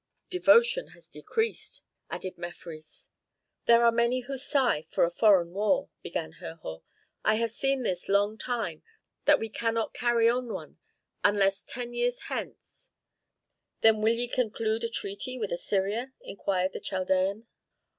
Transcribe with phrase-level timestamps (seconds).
[0.31, 3.11] "Devotion has decreased," added Mefres.
[3.65, 6.81] "There are many who sigh for a foreign war," began Herhor.
[7.23, 8.81] "I have seen this long time
[9.25, 10.79] that we cannot carry on one,
[11.23, 12.89] unless ten years hence"
[13.81, 17.45] "Then will ye conclude a treaty with Assyria?" inquired the Chaldean.